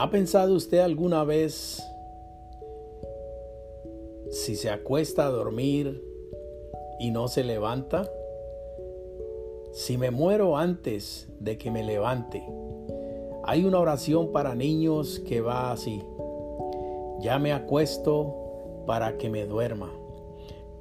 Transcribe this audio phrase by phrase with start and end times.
[0.00, 1.86] ¿Ha pensado usted alguna vez
[4.30, 6.02] si se acuesta a dormir
[6.98, 8.10] y no se levanta?
[9.72, 12.42] Si me muero antes de que me levante.
[13.44, 16.02] Hay una oración para niños que va así.
[17.20, 19.92] Ya me acuesto para que me duerma.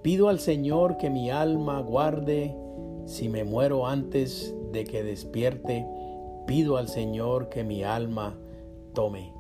[0.02, 2.56] Pido al Señor que mi alma guarde
[3.06, 5.86] si me muero antes de que despierte.
[6.48, 8.38] Pido al Señor que mi alma
[8.94, 9.34] tome.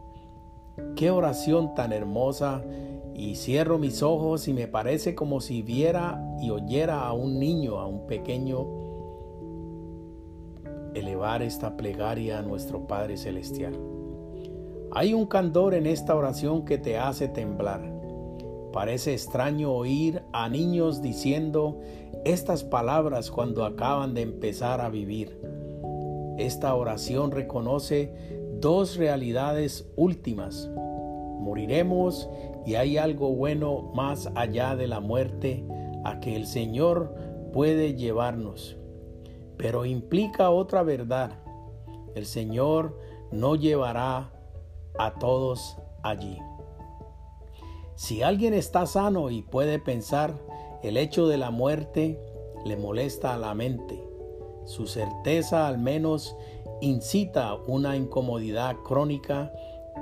[0.95, 2.63] Qué oración tan hermosa.
[3.13, 7.79] Y cierro mis ojos y me parece como si viera y oyera a un niño,
[7.79, 8.65] a un pequeño,
[10.93, 13.77] elevar esta plegaria a nuestro Padre Celestial.
[14.91, 17.81] Hay un candor en esta oración que te hace temblar.
[18.71, 21.79] Parece extraño oír a niños diciendo
[22.23, 25.39] estas palabras cuando acaban de empezar a vivir.
[26.37, 30.69] Esta oración reconoce dos realidades últimas.
[31.39, 32.29] Moriremos
[32.65, 35.65] y hay algo bueno más allá de la muerte
[36.03, 37.15] a que el Señor
[37.53, 38.77] puede llevarnos.
[39.57, 41.31] Pero implica otra verdad.
[42.15, 42.99] El Señor
[43.31, 44.31] no llevará
[44.97, 46.37] a todos allí.
[47.95, 50.33] Si alguien está sano y puede pensar,
[50.83, 52.19] el hecho de la muerte
[52.65, 54.08] le molesta a la mente.
[54.69, 56.37] Su certeza al menos
[56.79, 59.51] incita una incomodidad crónica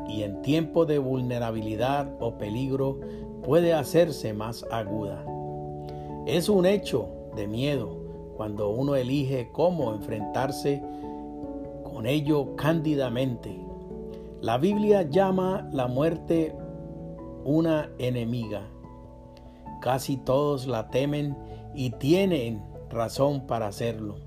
[0.10, 3.00] y en tiempo de vulnerabilidad o peligro
[3.44, 5.24] puede hacerse más aguda.
[6.26, 7.08] Es un hecho
[7.38, 7.98] de miedo
[8.36, 10.84] cuando uno elige cómo enfrentarse
[11.86, 13.58] con ello cándidamente.
[14.42, 16.54] La Biblia llama la muerte
[17.46, 18.68] una enemiga.
[19.80, 21.38] Casi todos la temen
[21.74, 24.27] y tienen razón para hacerlo.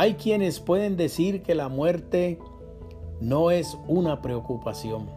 [0.00, 2.38] Hay quienes pueden decir que la muerte
[3.20, 5.10] no es una preocupación.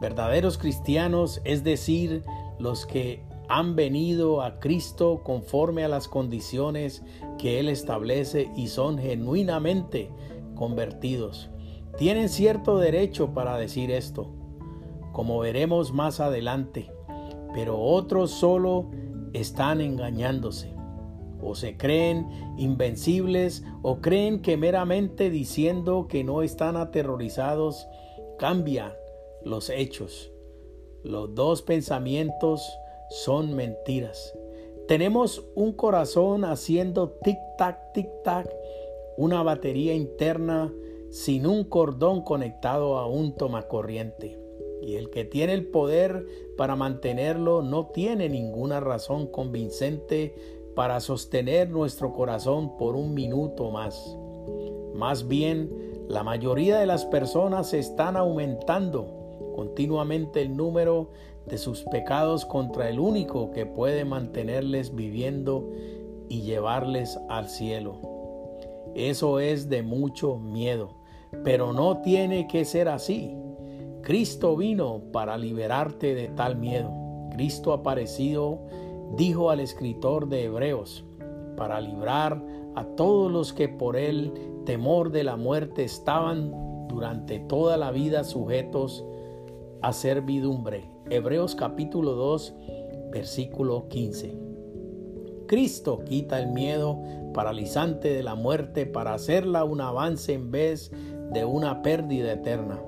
[0.00, 2.24] Verdaderos cristianos, es decir,
[2.58, 7.04] los que han venido a Cristo conforme a las condiciones
[7.38, 10.10] que Él establece y son genuinamente
[10.56, 11.48] convertidos.
[11.96, 14.32] Tienen cierto derecho para decir esto,
[15.12, 16.90] como veremos más adelante,
[17.54, 18.90] pero otros solo
[19.32, 20.79] están engañándose
[21.42, 27.86] o se creen invencibles o creen que meramente diciendo que no están aterrorizados
[28.38, 28.92] cambian
[29.42, 30.32] los hechos.
[31.02, 32.62] Los dos pensamientos
[33.08, 34.34] son mentiras.
[34.86, 38.50] Tenemos un corazón haciendo tic-tac, tic-tac,
[39.16, 40.72] una batería interna
[41.10, 44.38] sin un cordón conectado a un tomacorriente.
[44.82, 46.26] Y el que tiene el poder
[46.56, 50.34] para mantenerlo no tiene ninguna razón convincente
[50.74, 54.16] para sostener nuestro corazón por un minuto más.
[54.94, 55.70] Más bien,
[56.08, 61.10] la mayoría de las personas están aumentando continuamente el número
[61.46, 65.70] de sus pecados contra el único que puede mantenerles viviendo
[66.28, 67.98] y llevarles al cielo.
[68.94, 70.96] Eso es de mucho miedo,
[71.44, 73.36] pero no tiene que ser así.
[74.02, 76.90] Cristo vino para liberarte de tal miedo.
[77.32, 78.60] Cristo ha aparecido
[79.16, 81.04] dijo al escritor de Hebreos,
[81.56, 82.42] para librar
[82.74, 84.32] a todos los que por el
[84.64, 86.52] temor de la muerte estaban
[86.88, 89.04] durante toda la vida sujetos
[89.82, 90.88] a servidumbre.
[91.10, 92.54] Hebreos capítulo 2,
[93.12, 94.38] versículo 15.
[95.46, 96.98] Cristo quita el miedo
[97.34, 100.92] paralizante de la muerte para hacerla un avance en vez
[101.32, 102.80] de una pérdida eterna.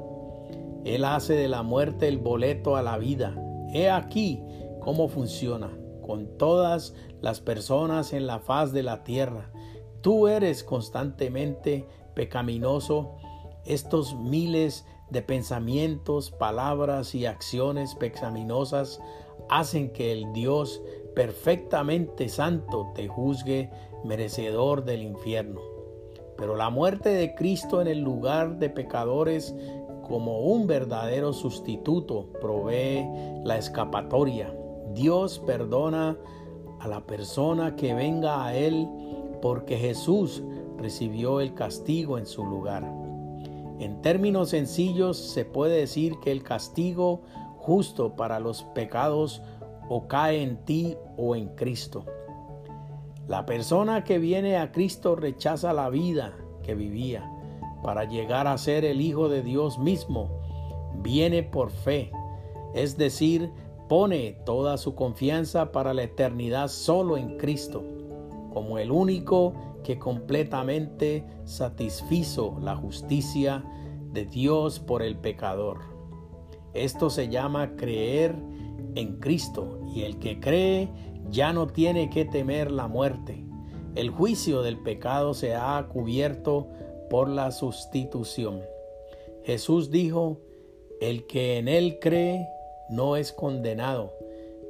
[0.85, 3.35] Él hace de la muerte el boleto a la vida.
[3.73, 4.43] He aquí
[4.81, 5.71] cómo funciona
[6.13, 6.93] con todas
[7.23, 9.51] las personas en la faz de la tierra.
[10.03, 13.17] Tú eres constantemente pecaminoso.
[13.65, 19.01] Estos miles de pensamientos, palabras y acciones pecaminosas
[19.49, 20.83] hacen que el Dios
[21.15, 23.71] perfectamente santo te juzgue
[24.05, 25.63] merecedor del infierno.
[26.37, 29.55] Pero la muerte de Cristo en el lugar de pecadores
[30.03, 33.09] como un verdadero sustituto, provee
[33.45, 34.55] la escapatoria.
[34.95, 36.17] Dios perdona
[36.81, 38.89] a la persona que venga a Él
[39.41, 40.43] porque Jesús
[40.79, 42.85] recibió el castigo en su lugar.
[43.79, 47.23] En términos sencillos se puede decir que el castigo
[47.57, 49.43] justo para los pecados
[49.89, 52.05] o cae en ti o en Cristo.
[53.29, 57.29] La persona que viene a Cristo rechaza la vida que vivía
[57.83, 60.29] para llegar a ser el Hijo de Dios mismo.
[61.03, 62.11] Viene por fe,
[62.75, 63.51] es decir,
[63.93, 67.85] pone toda su confianza para la eternidad solo en Cristo,
[68.51, 69.53] como el único
[69.85, 73.63] que completamente satisfizo la justicia
[74.15, 75.81] de Dios por el pecador.
[76.73, 78.35] Esto se llama creer
[78.95, 80.89] en Cristo y el que cree
[81.29, 83.45] ya no tiene que temer la muerte.
[83.95, 86.67] El juicio del pecado se ha cubierto
[87.11, 88.63] por la sustitución.
[89.45, 90.41] Jesús dijo,
[91.03, 92.49] el que en él cree
[92.93, 94.13] no es condenado,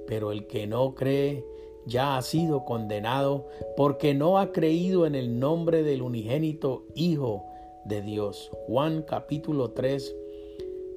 [0.06, 1.44] pero el que no cree
[1.86, 7.44] ya ha sido condenado porque no ha creído en el nombre del unigénito Hijo
[7.84, 8.50] de Dios.
[8.68, 10.14] Juan capítulo 3,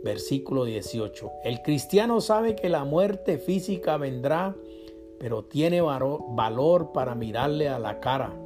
[0.03, 1.31] versículo 18.
[1.43, 4.55] El cristiano sabe que la muerte física vendrá,
[5.19, 8.37] pero tiene valor para mirarle a la cara.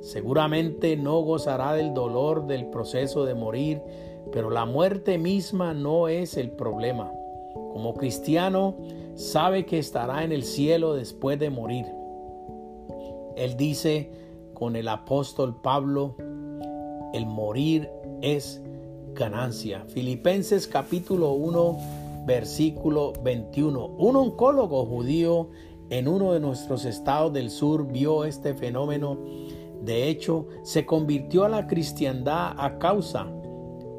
[0.00, 3.82] Seguramente no gozará del dolor del proceso de morir,
[4.32, 7.12] pero la muerte misma no es el problema.
[7.72, 8.76] Como cristiano,
[9.14, 11.86] sabe que estará en el cielo después de morir.
[13.36, 14.10] Él dice
[14.54, 16.16] con el apóstol Pablo,
[17.12, 17.88] el morir
[18.20, 18.62] es
[19.14, 19.84] ganancia.
[19.88, 21.78] Filipenses capítulo 1,
[22.26, 23.86] versículo 21.
[23.86, 25.48] Un oncólogo judío
[25.90, 29.18] en uno de nuestros estados del sur vio este fenómeno.
[29.82, 33.28] De hecho, se convirtió a la cristiandad a causa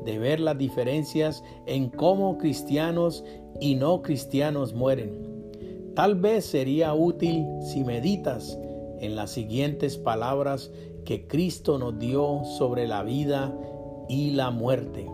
[0.06, 3.24] de ver las diferencias en cómo cristianos
[3.60, 5.34] y no cristianos mueren.
[5.96, 8.58] Tal vez sería útil si meditas
[9.00, 10.72] en las siguientes palabras
[11.06, 13.54] que Cristo nos dio sobre la vida
[14.10, 15.10] y la muerte.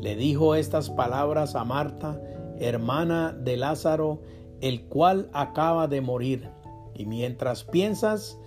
[0.00, 2.20] Le dijo estas palabras a Marta,
[2.58, 4.22] hermana de Lázaro,
[4.60, 6.48] el cual acaba de morir.
[6.94, 8.38] Y mientras piensas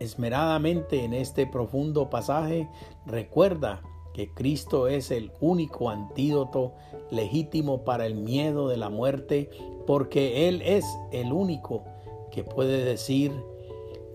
[0.00, 2.68] esmeradamente en este profundo pasaje,
[3.06, 6.72] recuerda que Cristo es el único antídoto
[7.10, 9.50] legítimo para el miedo de la muerte,
[9.86, 11.84] porque Él es el único
[12.30, 13.32] que puede decir,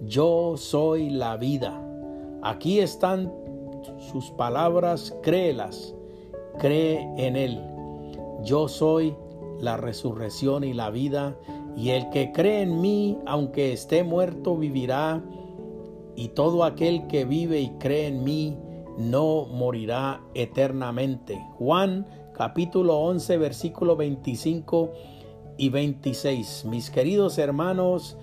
[0.01, 1.83] yo soy la vida.
[2.43, 3.33] Aquí están
[4.11, 5.95] sus palabras, créelas,
[6.59, 7.63] cree en Él.
[8.43, 9.15] Yo soy
[9.59, 11.37] la resurrección y la vida,
[11.75, 15.23] y el que cree en mí, aunque esté muerto, vivirá,
[16.15, 18.57] y todo aquel que vive y cree en mí,
[18.97, 21.39] no morirá eternamente.
[21.57, 24.91] Juan capítulo 11 versículo 25
[25.57, 26.65] y 26.
[26.65, 28.17] Mis queridos hermanos,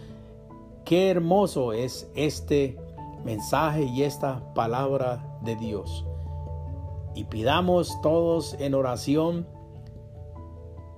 [0.84, 2.76] qué hermoso es este
[3.24, 6.04] mensaje y esta palabra de Dios.
[7.14, 9.46] Y pidamos todos en oración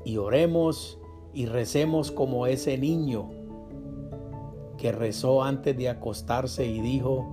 [0.04, 0.98] y oremos
[1.34, 3.28] y recemos como ese niño
[4.78, 7.26] que rezó antes de acostarse y dijo,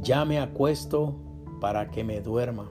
[0.00, 1.16] ya me acuesto
[1.60, 2.70] para que me duerma.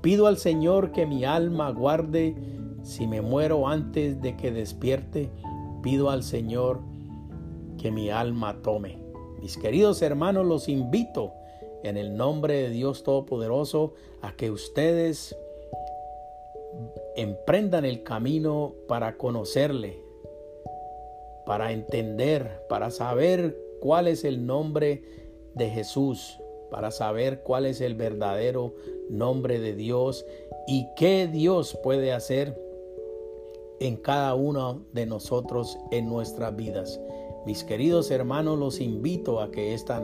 [0.00, 2.34] Pido al Señor que mi alma guarde
[2.82, 5.30] si me muero antes de que despierte.
[5.82, 6.80] Pido al Señor
[7.78, 8.98] que mi alma tome.
[9.40, 11.32] Mis queridos hermanos, los invito
[11.82, 15.36] en el nombre de Dios Todopoderoso a que ustedes
[17.16, 20.02] emprendan el camino para conocerle,
[21.44, 25.02] para entender, para saber cuál es el nombre
[25.54, 28.74] de Jesús, para saber cuál es el verdadero
[29.08, 30.24] nombre de Dios
[30.66, 32.60] y qué Dios puede hacer
[33.80, 37.00] en cada uno de nosotros en nuestras vidas.
[37.44, 40.02] Mis queridos hermanos, los invito a que esta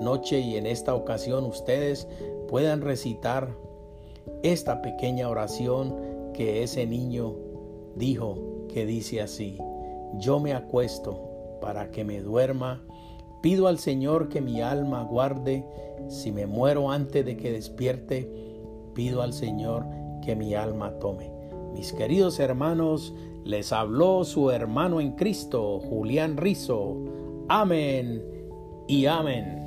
[0.00, 2.08] noche y en esta ocasión ustedes
[2.48, 3.54] puedan recitar
[4.42, 7.36] esta pequeña oración que ese niño
[7.94, 9.58] dijo, que dice así,
[10.18, 12.82] yo me acuesto para que me duerma
[13.42, 15.66] Pido al Señor que mi alma guarde.
[16.08, 18.30] Si me muero antes de que despierte,
[18.94, 19.84] pido al Señor
[20.24, 21.30] que mi alma tome.
[21.72, 26.96] Mis queridos hermanos, les habló su hermano en Cristo, Julián Rizo.
[27.48, 28.22] Amén
[28.86, 29.61] y amén.